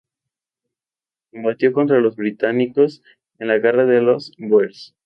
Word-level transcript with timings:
Combatió 1.31 1.73
contra 1.73 1.99
los 1.99 2.15
británicos 2.15 3.03
en 3.37 3.49
la 3.49 3.59
guerra 3.59 3.85
de 3.85 4.01
los 4.01 4.31
Bóers. 4.39 4.95